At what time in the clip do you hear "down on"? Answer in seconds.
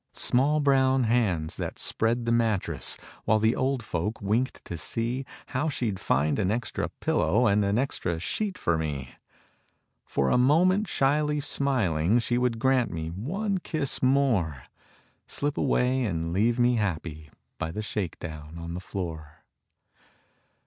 18.17-18.73